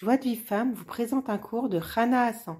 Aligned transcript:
Joie 0.00 0.16
de 0.16 0.22
vie 0.22 0.36
femme 0.36 0.74
vous 0.74 0.84
présente 0.84 1.28
un 1.28 1.38
cours 1.38 1.68
de 1.68 1.78
Rana 1.78 2.26
Hassan. 2.26 2.54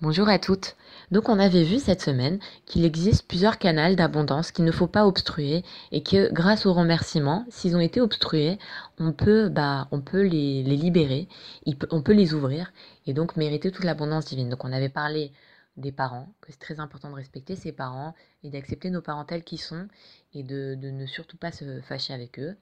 Bonjour 0.00 0.26
à 0.26 0.38
toutes. 0.38 0.74
Donc 1.10 1.28
on 1.28 1.38
avait 1.38 1.64
vu 1.64 1.78
cette 1.78 2.00
semaine 2.00 2.38
qu'il 2.64 2.86
existe 2.86 3.28
plusieurs 3.28 3.58
canaux 3.58 3.94
d'abondance 3.94 4.50
qu'il 4.50 4.64
ne 4.64 4.72
faut 4.72 4.86
pas 4.86 5.06
obstruer 5.06 5.64
et 5.92 6.02
que 6.02 6.32
grâce 6.32 6.64
aux 6.64 6.72
remerciements, 6.72 7.44
s'ils 7.50 7.76
ont 7.76 7.80
été 7.80 8.00
obstrués, 8.00 8.58
on 8.98 9.12
peut, 9.12 9.50
bah, 9.50 9.86
on 9.90 10.00
peut 10.00 10.22
les, 10.22 10.62
libérer, 10.62 11.28
on 11.90 12.00
peut 12.00 12.14
les 12.14 12.32
ouvrir 12.32 12.72
et 13.06 13.12
donc 13.12 13.36
mériter 13.36 13.70
toute 13.70 13.84
l'abondance 13.84 14.24
divine. 14.24 14.48
Donc 14.48 14.64
on 14.64 14.72
avait 14.72 14.88
parlé 14.88 15.30
des 15.78 15.92
parents, 15.92 16.28
que 16.40 16.52
c'est 16.52 16.58
très 16.58 16.80
important 16.80 17.10
de 17.10 17.14
respecter 17.14 17.56
ses 17.56 17.72
parents 17.72 18.14
et 18.42 18.50
d'accepter 18.50 18.90
nos 18.90 19.00
parents 19.00 19.24
tels 19.24 19.44
qu'ils 19.44 19.60
sont 19.60 19.88
et 20.34 20.42
de 20.42 20.76
ne 20.76 21.06
surtout 21.06 21.36
pas 21.36 21.52
se 21.52 21.80
fâcher 21.80 22.12
avec 22.12 22.38
eux. 22.38 22.56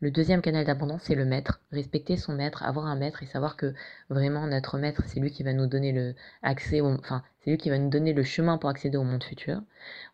Le 0.00 0.10
deuxième 0.10 0.42
canal 0.42 0.66
d'abondance, 0.66 1.02
c'est 1.04 1.14
le 1.14 1.24
maître. 1.24 1.60
Respecter 1.72 2.16
son 2.16 2.34
maître, 2.34 2.62
avoir 2.62 2.86
un 2.86 2.96
maître 2.96 3.22
et 3.22 3.26
savoir 3.26 3.56
que 3.56 3.72
vraiment 4.10 4.46
notre 4.46 4.76
maître, 4.76 5.02
c'est 5.06 5.20
lui 5.20 5.30
qui 5.30 5.42
va 5.42 5.52
nous 5.52 5.66
donner 5.66 5.92
le 5.92 6.14
enfin, 6.42 7.22
c'est 7.40 7.50
lui 7.50 7.56
qui 7.56 7.70
va 7.70 7.78
nous 7.78 7.88
donner 7.88 8.12
le 8.12 8.22
chemin 8.22 8.58
pour 8.58 8.68
accéder 8.68 8.98
au 8.98 9.04
monde 9.04 9.24
futur. 9.24 9.62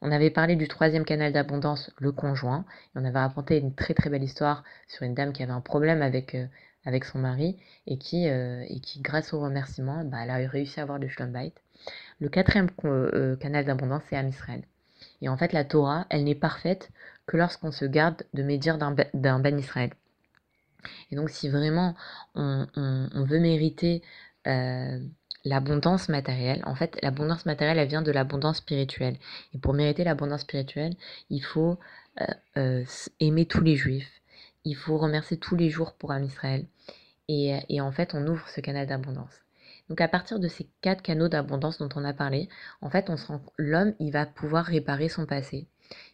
On 0.01 0.13
avait 0.13 0.31
parlé 0.31 0.55
du 0.55 0.69
troisième 0.69 1.05
canal 1.05 1.33
d'abondance, 1.33 1.91
le 1.99 2.13
conjoint. 2.13 2.65
Et 2.95 2.99
on 3.01 3.05
avait 3.05 3.19
raconté 3.19 3.59
une 3.59 3.75
très 3.75 3.95
très 3.95 4.11
belle 4.11 4.23
histoire 4.23 4.65
sur 4.87 5.03
une 5.03 5.15
dame 5.15 5.33
qui 5.33 5.43
avait 5.43 5.51
un 5.51 5.61
problème 5.61 6.03
avec, 6.03 6.35
euh, 6.35 6.47
avec 6.85 7.05
son 7.05 7.19
mari 7.19 7.59
et 7.87 7.99
qui, 7.99 8.29
euh, 8.29 8.65
et 8.69 8.81
qui, 8.81 9.01
grâce 9.01 9.33
au 9.33 9.41
remerciement, 9.41 10.05
bah, 10.05 10.19
elle 10.23 10.31
a 10.31 10.49
réussi 10.49 10.79
à 10.79 10.85
avoir 10.85 10.99
le 10.99 11.09
shalom 11.09 11.51
Le 12.21 12.29
quatrième 12.29 12.69
euh, 12.85 13.37
canal 13.37 13.65
d'abondance, 13.65 14.03
c'est 14.09 14.17
Amisraël. 14.17 14.63
Et 15.23 15.29
en 15.29 15.37
fait, 15.37 15.53
la 15.53 15.65
Torah, 15.65 16.07
elle 16.11 16.25
n'est 16.25 16.35
parfaite 16.35 16.91
que 17.27 17.37
lorsqu'on 17.39 17.73
se 17.73 17.87
garde 17.87 18.23
de 18.35 18.43
médire 18.43 18.77
d'un 18.77 19.39
ben 19.41 19.59
Israël. 19.59 19.91
Et 21.11 21.17
donc, 21.17 21.31
si 21.31 21.49
vraiment 21.49 21.95
on, 22.35 22.67
veut 23.15 23.41
mériter 23.41 24.03
euh, 24.47 24.99
l'abondance 25.45 26.09
matérielle, 26.09 26.63
en 26.67 26.75
fait, 26.75 26.99
l'abondance 27.03 27.47
matérielle, 27.47 27.79
elle 27.79 27.89
vient 27.89 28.03
de 28.03 28.13
l'abondance 28.13 28.59
spirituelle. 28.59 29.17
Et 29.55 29.59
pour 29.59 29.73
mériter 29.73 30.05
l'abondance 30.05 30.43
spirituelle, 30.43 30.97
il 31.31 31.43
faut 31.43 31.79
euh, 32.57 32.85
aimer 33.21 33.47
tous 33.47 33.63
les 33.63 33.77
juifs. 33.77 34.11
Il 34.65 34.77
faut 34.77 34.99
remercier 34.99 35.39
tous 35.39 35.57
les 35.57 35.71
jours 35.71 35.95
pour 35.95 36.13
Am 36.13 36.23
Israël. 36.23 36.67
Et, 37.29 37.59
et 37.69 37.81
en 37.81 37.93
fait, 37.93 38.15
on 38.15 38.27
ouvre 38.27 38.47
ce 38.49 38.61
canal 38.61 38.87
d'abondance. 38.87 39.43
Donc 39.91 40.01
à 40.01 40.09
partir 40.09 40.39
de 40.39 40.47
ces 40.47 40.71
quatre 40.81 41.03
canaux 41.03 41.29
d'abondance 41.29 41.79
dont 41.79 41.89
on 41.97 42.05
a 42.05 42.15
parlé, 42.15 42.49
en 42.81 42.89
fait, 42.91 43.11
on 43.11 43.17
se 43.17 43.33
l'homme, 43.59 43.93
il 43.99 44.13
va 44.13 44.25
pouvoir 44.25 44.65
réparer 44.65 45.09
son 45.09 45.27
passé. 45.27 45.67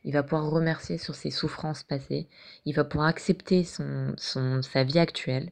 Il 0.02 0.14
va 0.14 0.22
pouvoir 0.22 0.50
remercier 0.50 0.96
sur 0.96 1.14
ses 1.14 1.30
souffrances 1.30 1.82
passées. 1.82 2.26
Il 2.64 2.74
va 2.74 2.84
pouvoir 2.84 3.08
accepter 3.08 3.64
sa 3.64 4.84
vie 4.84 4.98
actuelle. 4.98 5.50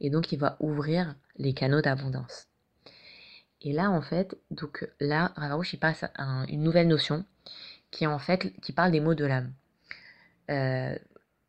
Et 0.00 0.10
donc 0.10 0.30
il 0.30 0.38
va 0.38 0.56
ouvrir 0.60 1.16
les 1.38 1.54
canaux 1.54 1.80
d'abondance. 1.82 2.46
Et 3.62 3.72
là, 3.72 3.90
en 3.90 4.00
fait, 4.00 4.38
donc 4.52 4.88
là, 5.00 5.32
Ravarouche, 5.34 5.74
passe 5.76 6.04
à 6.14 6.44
une 6.48 6.62
nouvelle 6.62 6.86
notion 6.86 7.24
qui 7.90 8.06
en 8.06 8.20
fait, 8.20 8.52
qui 8.60 8.72
parle 8.72 8.92
des 8.92 9.00
mots 9.00 9.14
de 9.14 9.24
l'âme. 9.24 9.52
Euh, 10.50 10.96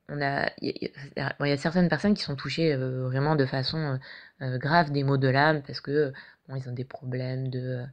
on 0.09 0.21
a, 0.21 0.49
il 0.61 0.91
y, 1.17 1.51
a 1.51 1.57
certaines 1.57 1.89
personnes 1.89 2.13
qui 2.13 2.23
sont 2.23 2.35
touchées 2.35 2.73
euh, 2.73 3.03
vraiment 3.07 3.35
de 3.35 3.45
façon 3.45 3.99
euh, 4.41 4.57
grave 4.57 4.91
des 4.91 5.03
maux 5.03 5.17
de 5.17 5.27
l'âme 5.27 5.61
parce 5.65 5.81
que 5.81 6.13
bon, 6.47 6.55
ils 6.55 6.69
ont 6.69 6.73
des 6.73 6.85
problèmes 6.85 7.49
de 7.49 7.83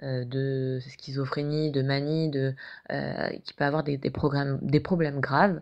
de 0.00 0.80
schizophrénie, 0.80 1.70
de 1.70 1.80
manie, 1.80 2.28
de, 2.28 2.56
qui 3.44 3.54
peut 3.54 3.62
avoir 3.62 3.84
des, 3.84 3.98
programmes, 4.10 4.58
des 4.60 4.80
problèmes 4.80 5.20
graves. 5.20 5.60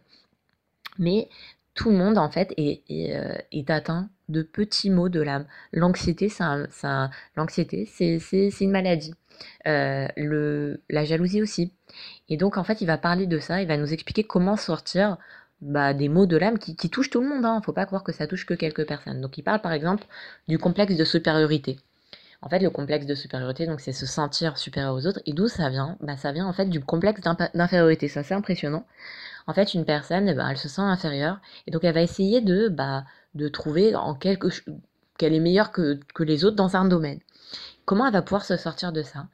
Mais 0.99 1.29
tout 1.75 1.91
le 1.91 1.99
monde, 1.99 2.17
en 2.17 2.31
fait, 2.31 2.55
est, 2.57 2.83
est, 2.89 3.45
est 3.53 3.71
atteint 3.71 4.09
de 4.31 4.43
petits 4.43 4.89
maux 4.89 5.11
de 5.11 5.21
l'âme. 5.21 5.47
L'anxiété, 5.73 6.31
c'est 6.31 8.19
c'est 8.19 8.61
une 8.61 8.71
maladie. 8.71 9.13
le, 9.67 10.81
la 10.89 11.05
jalousie 11.05 11.43
aussi. 11.43 11.75
Et 12.31 12.39
donc, 12.39 12.57
en 12.57 12.65
fait, 12.65 12.81
il 12.81 12.87
va 12.87 12.97
parler 12.97 13.27
de 13.27 13.41
ça, 13.41 13.61
il 13.61 13.69
va 13.69 13.77
nous 13.77 13.93
expliquer 13.93 14.25
comment 14.25 14.57
sortir 14.57 15.19
bah, 15.63 15.95
des 15.95 16.09
mots 16.09 16.27
de 16.27 16.37
l'âme 16.37 16.59
qui, 16.59 16.75
touchent 16.91 17.11
tout 17.11 17.21
le 17.21 17.29
monde. 17.29 17.45
Hein. 17.45 17.61
Faut 17.65 17.73
pas 17.73 17.87
croire 17.87 18.03
que 18.05 18.13
ça 18.13 18.27
touche 18.27 18.47
que 18.47 18.55
quelques 18.55 18.87
personnes. 18.87 19.21
Donc 19.21 19.39
il 19.39 19.43
parle 19.43 19.61
par 19.61 19.73
exemple 19.73 20.05
du 20.49 20.59
complexe 20.59 20.97
de 20.97 21.05
supériorité. 21.05 21.79
En 22.43 22.49
fait, 22.49 22.61
le 22.61 22.71
complexe 22.71 23.05
de 23.07 23.15
supériorité, 23.15 23.67
donc 23.67 23.81
c'est 23.81 23.93
se 23.93 24.07
sentir 24.07 24.57
supérieur 24.57 24.95
aux 24.95 25.07
autres. 25.07 25.21
Et 25.27 25.33
d'où 25.33 25.49
ça 25.49 25.69
vient? 25.69 25.97
Bah, 26.01 26.17
Ça 26.17 26.33
vient 26.33 26.47
en 26.47 26.53
fait 26.53 26.67
du 26.67 26.81
complexe 26.81 27.21
d'infériorité. 27.55 28.09
Ça, 28.09 28.23
c'est 28.23 28.35
impressionnant. 28.35 28.87
En 29.47 29.53
fait, 29.53 29.75
une 29.75 29.85
personne, 29.85 30.33
bah, 30.35 30.47
elle 30.51 30.57
se 30.57 30.69
sent 30.69 30.81
inférieure. 30.81 31.39
Et 31.67 31.71
donc, 31.71 31.85
elle 31.85 31.95
va 31.95 32.03
essayer 32.03 32.41
de, 32.41 32.69
bah, 32.69 33.05
de 33.35 33.49
trouver 33.49 33.95
en 33.95 34.15
quelque 34.15 34.49
qu'elle 35.19 35.35
est 35.35 35.41
meilleure 35.41 35.71
que, 35.71 36.01
que 36.15 36.23
les 36.23 36.47
autres 36.47 36.57
dans 36.57 36.77
un 36.77 36.87
domaine. 36.87 37.21
Comment 37.85 38.07
elle 38.07 38.13
va 38.13 38.23
pouvoir 38.23 38.45
se 38.45 38.57
sortir 38.57 38.93
de 38.93 39.03
ça? 39.03 39.27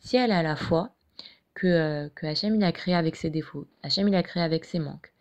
Si 0.00 0.16
elle 0.16 0.32
a 0.32 0.42
la 0.42 0.56
foi 0.56 0.90
que, 1.54 1.66
euh, 1.66 2.08
que 2.14 2.26
il 2.26 2.64
a 2.64 2.72
créé 2.72 2.94
avec 2.94 3.16
ses 3.16 3.30
défauts, 3.30 3.66
Hachem 3.82 4.08
il 4.08 4.14
a 4.14 4.22
créé 4.22 4.42
avec 4.42 4.64
ses 4.64 4.78
manques, 4.78 5.12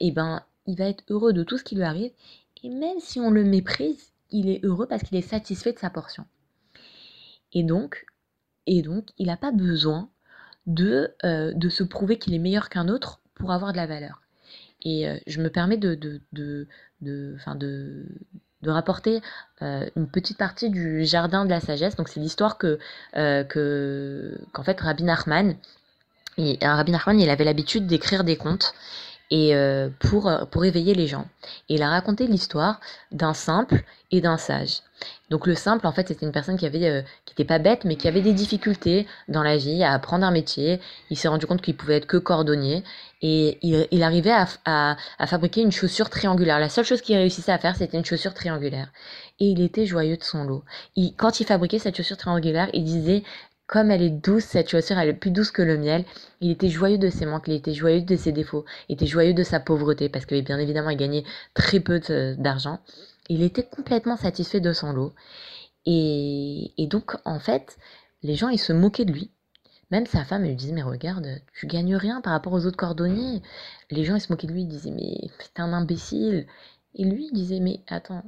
eh 0.00 0.10
ben, 0.10 0.42
il 0.66 0.76
va 0.76 0.84
être 0.88 1.04
heureux 1.08 1.32
de 1.32 1.42
tout 1.42 1.58
ce 1.58 1.64
qui 1.64 1.74
lui 1.74 1.82
arrive. 1.82 2.12
Et 2.62 2.68
même 2.68 3.00
si 3.00 3.20
on 3.20 3.30
le 3.30 3.44
méprise, 3.44 4.12
il 4.30 4.48
est 4.48 4.64
heureux 4.64 4.86
parce 4.86 5.02
qu'il 5.02 5.18
est 5.18 5.22
satisfait 5.22 5.72
de 5.72 5.78
sa 5.78 5.90
portion. 5.90 6.24
Et 7.52 7.62
donc, 7.62 8.06
et 8.66 8.82
donc 8.82 9.08
il 9.18 9.26
n'a 9.26 9.36
pas 9.36 9.52
besoin 9.52 10.08
de, 10.66 11.12
euh, 11.24 11.52
de 11.54 11.68
se 11.68 11.82
prouver 11.82 12.18
qu'il 12.18 12.34
est 12.34 12.38
meilleur 12.38 12.68
qu'un 12.68 12.88
autre 12.88 13.20
pour 13.34 13.52
avoir 13.52 13.72
de 13.72 13.76
la 13.76 13.86
valeur. 13.86 14.22
Et 14.82 15.08
euh, 15.08 15.16
je 15.26 15.40
me 15.40 15.50
permets 15.50 15.76
de, 15.76 15.94
de, 15.94 16.20
de, 16.32 16.66
de, 17.00 18.06
de 18.62 18.70
rapporter 18.70 19.20
euh, 19.60 19.88
une 19.96 20.08
petite 20.08 20.38
partie 20.38 20.70
du 20.70 21.04
jardin 21.04 21.44
de 21.44 21.50
la 21.50 21.60
sagesse. 21.60 21.96
Donc 21.96 22.08
c'est 22.08 22.20
l'histoire 22.20 22.58
que, 22.58 22.78
que 23.12 24.40
qu'en 24.52 24.62
fait 24.62 24.80
Rabbi 24.80 25.04
Nachman, 25.04 25.56
et, 26.38 26.58
Rabbi 26.62 26.92
Nachman, 26.92 27.20
il 27.20 27.28
avait 27.28 27.44
l'habitude 27.44 27.86
d'écrire 27.86 28.24
des 28.24 28.36
contes 28.36 28.74
et 29.32 29.56
euh, 29.56 29.88
pour, 29.98 30.28
euh, 30.28 30.44
pour 30.44 30.66
éveiller 30.66 30.94
les 30.94 31.06
gens. 31.06 31.26
Et 31.70 31.76
il 31.76 31.82
a 31.82 31.88
raconté 31.88 32.26
l'histoire 32.26 32.80
d'un 33.12 33.32
simple 33.32 33.82
et 34.10 34.20
d'un 34.20 34.36
sage. 34.36 34.82
Donc 35.30 35.46
le 35.46 35.54
simple, 35.54 35.86
en 35.86 35.92
fait, 35.92 36.06
c'était 36.08 36.26
une 36.26 36.32
personne 36.32 36.58
qui 36.58 36.66
avait, 36.66 36.86
euh, 36.86 37.00
qui 37.24 37.32
n'était 37.32 37.46
pas 37.46 37.58
bête, 37.58 37.86
mais 37.86 37.96
qui 37.96 38.06
avait 38.06 38.20
des 38.20 38.34
difficultés 38.34 39.06
dans 39.28 39.42
la 39.42 39.56
vie 39.56 39.82
à 39.82 39.94
apprendre 39.94 40.26
un 40.26 40.30
métier. 40.30 40.80
Il 41.08 41.16
s'est 41.16 41.28
rendu 41.28 41.46
compte 41.46 41.62
qu'il 41.62 41.74
pouvait 41.74 41.96
être 41.96 42.06
que 42.06 42.18
cordonnier 42.18 42.84
et 43.22 43.58
il, 43.62 44.02
arrivait 44.02 44.34
à, 44.34 44.96
à, 45.18 45.26
fabriquer 45.26 45.62
une 45.62 45.72
chaussure 45.72 46.10
triangulaire. 46.10 46.58
La 46.58 46.68
seule 46.68 46.84
chose 46.84 47.00
qu'il 47.00 47.16
réussissait 47.16 47.52
à 47.52 47.58
faire, 47.58 47.74
c'était 47.76 47.96
une 47.96 48.04
chaussure 48.04 48.34
triangulaire. 48.34 48.88
Et 49.40 49.46
il 49.46 49.62
était 49.62 49.86
joyeux 49.86 50.18
de 50.18 50.24
son 50.24 50.44
lot. 50.44 50.64
Quand 51.16 51.40
il 51.40 51.46
fabriquait 51.46 51.78
cette 51.78 51.96
chaussure 51.96 52.16
triangulaire, 52.18 52.68
il 52.74 52.84
disait 52.84 53.22
comme 53.66 53.90
elle 53.90 54.02
est 54.02 54.10
douce, 54.10 54.44
cette 54.44 54.68
chaussure, 54.68 54.98
elle 54.98 55.08
est 55.08 55.14
plus 55.14 55.30
douce 55.30 55.50
que 55.50 55.62
le 55.62 55.78
miel. 55.78 56.04
Il 56.40 56.50
était 56.50 56.68
joyeux 56.68 56.98
de 56.98 57.08
ses 57.08 57.26
manques, 57.26 57.48
il 57.48 57.54
était 57.54 57.72
joyeux 57.72 58.02
de 58.02 58.16
ses 58.16 58.32
défauts, 58.32 58.64
il 58.88 58.94
était 58.94 59.06
joyeux 59.06 59.34
de 59.34 59.42
sa 59.42 59.60
pauvreté, 59.60 60.08
parce 60.08 60.26
que 60.26 60.38
bien 60.40 60.58
évidemment, 60.58 60.90
il 60.90 60.98
gagnait 60.98 61.24
très 61.54 61.80
peu 61.80 62.00
d'argent. 62.36 62.80
Il 63.28 63.42
était 63.42 63.62
complètement 63.64 64.16
satisfait 64.16 64.60
de 64.60 64.72
son 64.72 64.92
lot. 64.92 65.14
Et, 65.86 66.86
donc, 66.90 67.16
en 67.24 67.38
fait, 67.38 67.78
les 68.22 68.34
gens, 68.34 68.48
ils 68.48 68.58
se 68.58 68.72
moquaient 68.72 69.04
de 69.04 69.12
lui. 69.12 69.30
Même 69.90 70.06
sa 70.06 70.24
femme, 70.24 70.42
elle 70.44 70.50
lui 70.50 70.56
disait, 70.56 70.72
mais 70.72 70.82
regarde, 70.82 71.26
tu 71.54 71.66
gagnes 71.66 71.96
rien 71.96 72.20
par 72.20 72.32
rapport 72.32 72.52
aux 72.52 72.66
autres 72.66 72.76
cordonniers. 72.76 73.42
Les 73.90 74.04
gens, 74.04 74.16
ils 74.16 74.20
se 74.20 74.32
moquaient 74.32 74.46
de 74.46 74.52
lui, 74.52 74.62
ils 74.62 74.68
disaient, 74.68 74.90
mais 74.90 75.30
t'es 75.54 75.62
un 75.62 75.72
imbécile. 75.72 76.46
Et 76.94 77.04
lui, 77.04 77.28
il 77.30 77.32
disait, 77.32 77.60
mais 77.60 77.80
attends, 77.88 78.22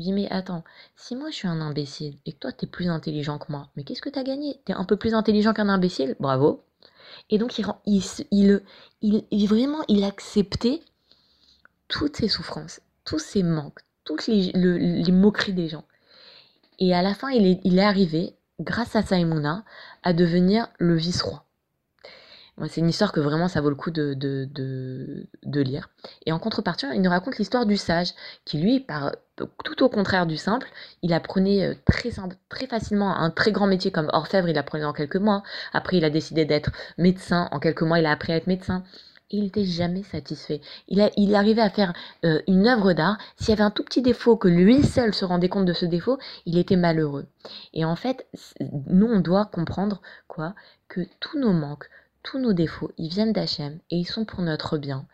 je 0.00 0.04
dis, 0.04 0.12
mais 0.12 0.30
attends, 0.30 0.64
si 0.96 1.14
moi 1.14 1.30
je 1.30 1.36
suis 1.36 1.48
un 1.48 1.60
imbécile 1.60 2.16
et 2.24 2.32
que 2.32 2.38
toi 2.38 2.52
t'es 2.52 2.66
plus 2.66 2.88
intelligent 2.88 3.38
que 3.38 3.52
moi, 3.52 3.68
mais 3.76 3.84
qu'est-ce 3.84 4.00
que 4.00 4.08
t'as 4.08 4.22
gagné? 4.22 4.60
T'es 4.64 4.72
un 4.72 4.84
peu 4.84 4.96
plus 4.96 5.14
intelligent 5.14 5.52
qu'un 5.52 5.68
imbécile? 5.68 6.16
Bravo 6.18 6.64
Et 7.28 7.36
donc 7.36 7.58
il, 7.58 7.66
il, 7.84 8.62
il, 9.02 9.24
il, 9.30 9.46
vraiment, 9.46 9.82
il 9.88 10.04
acceptait 10.04 10.80
toutes 11.88 12.16
ses 12.16 12.28
souffrances, 12.28 12.80
tous 13.04 13.18
ses 13.18 13.42
manques, 13.42 13.80
toutes 14.04 14.26
les, 14.26 14.52
les 14.54 15.12
moqueries 15.12 15.52
des 15.52 15.68
gens. 15.68 15.84
Et 16.78 16.94
à 16.94 17.02
la 17.02 17.14
fin, 17.14 17.28
il 17.28 17.46
est, 17.46 17.60
il 17.64 17.78
est 17.78 17.84
arrivé, 17.84 18.34
grâce 18.58 18.96
à 18.96 19.02
Saïmouna, 19.02 19.64
à 20.02 20.14
devenir 20.14 20.68
le 20.78 20.96
vice-roi. 20.96 21.44
C'est 22.68 22.80
une 22.80 22.88
histoire 22.88 23.12
que 23.12 23.20
vraiment 23.20 23.48
ça 23.48 23.60
vaut 23.60 23.70
le 23.70 23.76
coup 23.76 23.90
de, 23.90 24.14
de, 24.14 24.48
de, 25.42 25.60
lire. 25.60 25.88
Et 26.26 26.32
en 26.32 26.38
contrepartie, 26.38 26.86
il 26.94 27.00
nous 27.00 27.10
raconte 27.10 27.38
l'histoire 27.38 27.64
du 27.64 27.76
sage, 27.76 28.12
qui 28.44 28.58
lui, 28.58 28.86
tout 29.64 29.82
au 29.82 29.88
contraire 29.88 30.26
du 30.26 30.36
simple, 30.36 30.68
il 31.02 31.12
apprenait 31.12 31.66
euh, 31.66 31.74
très, 31.86 32.10
très 32.48 32.66
facilement 32.66 33.16
un 33.16 33.30
très 33.30 33.52
grand 33.52 33.66
métier 33.66 33.90
comme 33.90 34.10
orfèvre, 34.12 34.48
il 34.48 34.58
apprenait 34.58 34.84
en 34.84 34.92
quelques 34.92 35.16
mois. 35.16 35.42
Après, 35.72 35.96
il 35.96 36.04
a 36.04 36.10
décidé 36.10 36.44
d'être 36.44 36.70
médecin. 36.98 37.48
En 37.52 37.60
quelques 37.60 37.82
mois, 37.82 37.98
il 37.98 38.06
a 38.06 38.10
appris 38.10 38.32
à 38.32 38.36
être 38.36 38.46
médecin. 38.46 38.84
Et 39.30 39.36
il 39.36 39.44
n'était 39.44 39.64
jamais 39.64 40.02
satisfait. 40.02 40.60
Il 40.88 41.34
arrivait 41.36 41.62
à 41.62 41.70
faire 41.70 41.92
euh, 42.24 42.42
une 42.48 42.66
œuvre 42.66 42.92
d'art. 42.94 43.16
S'il 43.36 43.50
y 43.50 43.52
avait 43.52 43.62
un 43.62 43.70
tout 43.70 43.84
petit 43.84 44.02
défaut, 44.02 44.36
que 44.36 44.48
lui 44.48 44.82
seul 44.82 45.14
se 45.14 45.24
rendait 45.24 45.48
compte 45.48 45.66
de 45.66 45.72
ce 45.72 45.86
défaut, 45.86 46.18
il 46.46 46.58
était 46.58 46.76
malheureux. 46.76 47.26
Et 47.72 47.84
en 47.84 47.94
fait, 47.94 48.26
nous, 48.88 49.06
on 49.06 49.20
doit 49.20 49.46
comprendre 49.46 50.02
quoi 50.26 50.54
Que 50.88 51.02
tous 51.20 51.38
nos 51.38 51.52
manques, 51.52 51.88
tous 52.22 52.38
nos 52.38 52.52
défauts, 52.52 52.92
ils 52.98 53.08
viennent 53.08 53.32
d'Hachem 53.32 53.78
et 53.90 53.96
ils 53.96 54.06
sont 54.06 54.24
pour 54.24 54.42
notre 54.42 54.78
bien. 54.78 55.06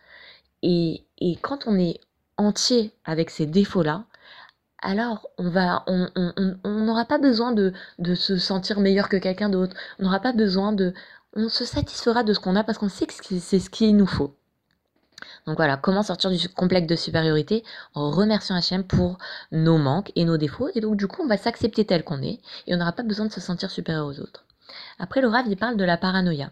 Et, 0.62 1.04
quand 1.42 1.66
on 1.66 1.78
est 1.78 2.00
entier 2.36 2.92
avec 3.04 3.30
ces 3.30 3.46
défauts-là, 3.46 4.04
alors 4.82 5.28
on 5.38 5.48
va, 5.48 5.84
on 5.86 6.84
n'aura 6.84 7.04
pas 7.04 7.18
besoin 7.18 7.52
de, 7.52 7.72
se 8.14 8.36
sentir 8.36 8.80
meilleur 8.80 9.08
que 9.08 9.16
quelqu'un 9.16 9.48
d'autre. 9.48 9.76
On 9.98 10.04
n'aura 10.04 10.20
pas 10.20 10.32
besoin 10.32 10.72
de, 10.72 10.92
on 11.34 11.48
se 11.48 11.64
satisfera 11.64 12.24
de 12.24 12.32
ce 12.32 12.40
qu'on 12.40 12.56
a 12.56 12.64
parce 12.64 12.78
qu'on 12.78 12.88
sait 12.88 13.06
que 13.06 13.14
c'est 13.14 13.60
ce 13.60 13.70
qu'il 13.70 13.96
nous 13.96 14.06
faut. 14.06 14.34
Donc 15.46 15.56
voilà, 15.56 15.76
comment 15.76 16.02
sortir 16.02 16.30
du 16.30 16.48
complexe 16.48 16.86
de 16.86 16.96
supériorité? 16.96 17.64
En 17.94 18.10
remerciant 18.10 18.56
Hachem 18.56 18.84
pour 18.84 19.18
nos 19.52 19.78
manques 19.78 20.12
et 20.16 20.24
nos 20.24 20.36
défauts. 20.36 20.68
Et 20.74 20.80
donc 20.80 20.96
du 20.96 21.06
coup, 21.06 21.22
on 21.22 21.28
va 21.28 21.36
s'accepter 21.36 21.84
tel 21.84 22.04
qu'on 22.04 22.22
est 22.22 22.40
et 22.66 22.74
on 22.74 22.78
n'aura 22.78 22.92
pas 22.92 23.02
besoin 23.02 23.26
de 23.26 23.32
se 23.32 23.40
sentir 23.40 23.70
supérieur 23.70 24.06
aux 24.06 24.20
autres. 24.20 24.44
Après, 24.98 25.20
le 25.20 25.28
Rav, 25.28 25.46
il 25.48 25.56
parle 25.56 25.76
de 25.76 25.84
la 25.84 25.96
paranoïa. 25.96 26.50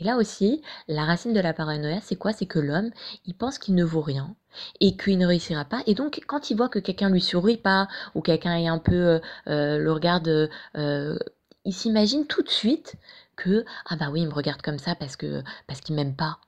Et 0.00 0.04
là 0.04 0.16
aussi, 0.16 0.62
la 0.88 1.04
racine 1.04 1.32
de 1.32 1.40
la 1.40 1.52
paranoïa, 1.52 2.00
c'est 2.02 2.16
quoi? 2.16 2.32
C'est 2.32 2.46
que 2.46 2.58
l'homme, 2.58 2.90
il 3.26 3.34
pense 3.34 3.58
qu'il 3.58 3.74
ne 3.74 3.84
vaut 3.84 4.00
rien 4.00 4.34
et 4.80 4.96
qu'il 4.96 5.18
ne 5.18 5.26
réussira 5.26 5.64
pas. 5.64 5.82
Et 5.86 5.94
donc, 5.94 6.20
quand 6.26 6.50
il 6.50 6.56
voit 6.56 6.68
que 6.68 6.78
quelqu'un 6.78 7.10
lui 7.10 7.20
sourit 7.20 7.56
pas 7.56 7.88
ou 8.14 8.20
quelqu'un 8.20 8.56
est 8.56 8.68
un 8.68 8.78
peu 8.78 8.94
euh, 8.94 9.18
euh, 9.48 9.78
le 9.78 9.92
regarde, 9.92 10.50
euh, 10.76 11.18
il 11.64 11.72
s'imagine 11.72 12.26
tout 12.26 12.42
de 12.42 12.48
suite 12.48 12.94
que 13.36 13.64
ah 13.86 13.96
bah 13.96 14.08
oui, 14.10 14.22
il 14.22 14.28
me 14.28 14.34
regarde 14.34 14.62
comme 14.62 14.78
ça 14.78 14.94
parce 14.94 15.16
que 15.16 15.42
parce 15.66 15.80
qu'il 15.80 15.94
m'aime 15.94 16.16
pas. 16.16 16.38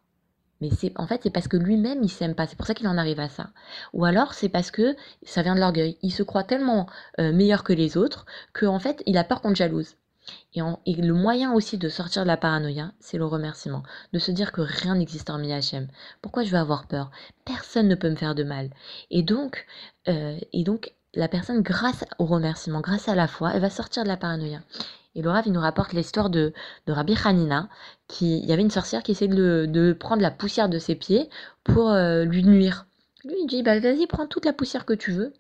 Mais 0.60 0.70
c'est 0.70 0.92
en 0.96 1.06
fait 1.06 1.20
c'est 1.22 1.30
parce 1.30 1.48
que 1.48 1.56
lui-même 1.56 2.02
il 2.02 2.10
s'aime 2.10 2.34
pas, 2.34 2.46
c'est 2.46 2.56
pour 2.56 2.66
ça 2.66 2.74
qu'il 2.74 2.88
en 2.88 2.98
arrive 2.98 3.20
à 3.20 3.28
ça. 3.28 3.50
Ou 3.92 4.04
alors 4.04 4.34
c'est 4.34 4.48
parce 4.48 4.70
que 4.70 4.96
ça 5.22 5.42
vient 5.42 5.54
de 5.54 5.60
l'orgueil. 5.60 5.98
Il 6.02 6.12
se 6.12 6.22
croit 6.22 6.44
tellement 6.44 6.86
meilleur 7.18 7.64
que 7.64 7.72
les 7.72 7.96
autres 7.96 8.26
que 8.52 8.66
en 8.66 8.78
fait 8.78 9.02
il 9.06 9.16
a 9.18 9.24
peur 9.24 9.40
qu'on 9.40 9.50
le 9.50 9.54
jalouse. 9.54 9.96
Et, 10.54 10.94
le 10.94 11.14
moyen 11.14 11.52
aussi 11.52 11.78
de 11.78 11.88
sortir 11.88 12.22
de 12.22 12.26
la 12.26 12.36
paranoïa, 12.36 12.92
c'est 13.00 13.18
le 13.18 13.26
remerciement. 13.26 13.82
De 14.12 14.18
se 14.18 14.30
dire 14.30 14.52
que 14.52 14.60
rien 14.60 14.96
n'existe 14.96 15.30
en 15.30 15.42
Hachem. 15.50 15.88
Pourquoi 16.22 16.42
je 16.42 16.50
vais 16.50 16.58
avoir 16.58 16.86
peur? 16.86 17.10
Personne 17.44 17.88
ne 17.88 17.94
peut 17.94 18.10
me 18.10 18.16
faire 18.16 18.34
de 18.34 18.44
mal. 18.44 18.70
Et 19.10 19.22
donc, 19.22 19.66
euh, 20.08 20.38
et 20.52 20.64
donc, 20.64 20.92
la 21.14 21.28
personne, 21.28 21.62
grâce 21.62 22.04
au 22.18 22.26
remerciement, 22.26 22.80
grâce 22.80 23.08
à 23.08 23.14
la 23.14 23.26
foi, 23.26 23.52
elle 23.54 23.60
va 23.60 23.70
sortir 23.70 24.04
de 24.04 24.08
la 24.08 24.16
paranoïa. 24.16 24.60
Et 25.16 25.22
le 25.22 25.30
il 25.44 25.52
nous 25.52 25.60
rapporte 25.60 25.92
l'histoire 25.92 26.30
de, 26.30 26.52
de 26.86 26.92
Rabbi 26.92 27.16
Hanina, 27.24 27.68
qui, 28.06 28.38
il 28.38 28.44
y 28.44 28.52
avait 28.52 28.62
une 28.62 28.70
sorcière 28.70 29.02
qui 29.02 29.12
essayait 29.12 29.34
de, 29.34 29.96
prendre 29.98 30.22
la 30.22 30.30
poussière 30.30 30.68
de 30.68 30.78
ses 30.78 30.94
pieds 30.94 31.28
pour 31.64 31.90
euh, 31.90 32.24
lui 32.24 32.44
nuire. 32.44 32.86
Lui, 33.24 33.34
il 33.42 33.46
dit, 33.46 33.62
bah, 33.62 33.78
vas-y, 33.80 34.06
prends 34.06 34.26
toute 34.26 34.44
la 34.44 34.52
poussière 34.52 34.86
que 34.86 34.92
tu 34.92 35.10
veux, 35.10 35.32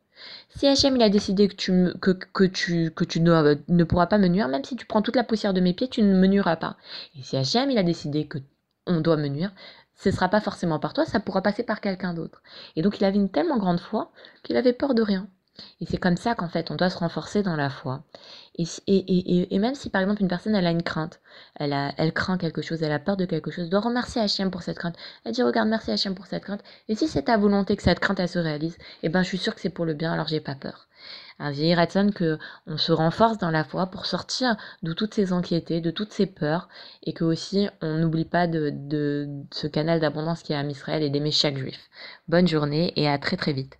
si 0.56 0.66
Hachem 0.66 0.96
il 0.96 1.02
a 1.02 1.08
décidé 1.08 1.48
que 1.48 1.54
tu, 1.54 1.92
que, 2.00 2.10
que 2.10 2.44
tu, 2.44 2.90
que 2.90 3.04
tu 3.04 3.20
ne, 3.20 3.56
ne, 3.68 3.84
pourras 3.84 4.06
pas 4.06 4.18
me 4.18 4.28
nuire, 4.28 4.48
même 4.48 4.64
si 4.64 4.76
tu 4.76 4.86
prends 4.86 5.02
toute 5.02 5.16
la 5.16 5.24
poussière 5.24 5.54
de 5.54 5.60
mes 5.60 5.72
pieds, 5.74 5.88
tu 5.88 6.02
ne 6.02 6.14
me 6.14 6.26
nuiras 6.26 6.56
pas. 6.56 6.76
Et 7.18 7.22
si 7.22 7.36
Hachem 7.36 7.70
il 7.70 7.78
a 7.78 7.82
décidé 7.82 8.26
que 8.26 8.38
on 8.86 9.00
doit 9.00 9.16
me 9.16 9.28
nuire, 9.28 9.52
ce 9.94 10.08
ne 10.08 10.14
sera 10.14 10.28
pas 10.28 10.40
forcément 10.40 10.78
par 10.78 10.94
toi, 10.94 11.04
ça 11.04 11.20
pourra 11.20 11.42
passer 11.42 11.62
par 11.62 11.80
quelqu'un 11.80 12.14
d'autre. 12.14 12.42
Et 12.76 12.82
donc 12.82 12.98
il 12.98 13.04
avait 13.04 13.16
une 13.16 13.30
tellement 13.30 13.58
grande 13.58 13.80
foi 13.80 14.12
qu'il 14.42 14.56
avait 14.56 14.72
peur 14.72 14.94
de 14.94 15.02
rien. 15.02 15.28
Et 15.80 15.86
c'est 15.86 15.98
comme 15.98 16.16
ça 16.16 16.34
qu'en 16.34 16.48
fait, 16.48 16.70
on 16.70 16.76
doit 16.76 16.90
se 16.90 16.98
renforcer 16.98 17.42
dans 17.42 17.56
la 17.56 17.70
foi. 17.70 18.02
Et, 18.56 18.64
et, 18.86 19.54
et, 19.54 19.58
même 19.58 19.74
si 19.74 19.88
par 19.88 20.02
exemple 20.02 20.20
une 20.20 20.28
personne 20.28 20.54
elle 20.54 20.66
a 20.66 20.70
une 20.70 20.82
crainte, 20.82 21.20
elle, 21.54 21.72
a, 21.72 21.94
elle 21.96 22.12
craint 22.12 22.36
quelque 22.36 22.60
chose, 22.60 22.82
elle 22.82 22.92
a 22.92 22.98
peur 22.98 23.16
de 23.16 23.24
quelque 23.24 23.50
chose, 23.50 23.70
doit 23.70 23.80
remercier 23.80 24.20
Hachem 24.20 24.50
pour 24.50 24.62
cette 24.62 24.78
crainte. 24.78 24.96
Elle 25.24 25.32
dit 25.32 25.42
regarde 25.42 25.68
merci 25.68 25.90
Hachem 25.90 26.14
pour 26.14 26.26
cette 26.26 26.44
crainte. 26.44 26.62
Et 26.88 26.94
si 26.94 27.08
c'est 27.08 27.22
ta 27.22 27.38
volonté 27.38 27.76
que 27.76 27.82
cette 27.82 28.00
crainte 28.00 28.20
elle 28.20 28.28
se 28.28 28.38
réalise, 28.38 28.76
eh 29.02 29.08
ben 29.08 29.22
je 29.22 29.28
suis 29.28 29.38
sûre 29.38 29.54
que 29.54 29.60
c'est 29.60 29.70
pour 29.70 29.86
le 29.86 29.94
bien, 29.94 30.12
alors 30.12 30.28
j'ai 30.28 30.40
pas 30.40 30.54
peur. 30.54 30.88
Un 31.38 31.50
vieil 31.52 31.74
que 32.14 32.38
on 32.66 32.76
se 32.76 32.92
renforce 32.92 33.38
dans 33.38 33.50
la 33.50 33.64
foi 33.64 33.86
pour 33.86 34.04
sortir 34.04 34.56
de 34.82 34.92
toutes 34.92 35.14
ces 35.14 35.32
anxiétés, 35.32 35.80
de 35.80 35.90
toutes 35.90 36.12
ces 36.12 36.26
peurs, 36.26 36.68
et 37.02 37.14
que 37.14 37.24
aussi 37.24 37.68
on 37.80 37.94
n'oublie 37.96 38.26
pas 38.26 38.46
de, 38.46 38.70
de, 38.70 39.26
ce 39.50 39.66
canal 39.66 40.00
d'abondance 40.00 40.42
qui 40.42 40.52
est 40.52 40.56
à 40.56 40.62
Israël 40.64 41.02
et 41.02 41.08
d'aimer 41.08 41.30
chaque 41.32 41.56
juif. 41.56 41.88
Bonne 42.28 42.46
journée 42.46 42.92
et 42.96 43.08
à 43.08 43.16
très 43.18 43.38
très 43.38 43.54
vite. 43.54 43.79